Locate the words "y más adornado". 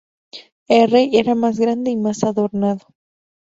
1.91-2.87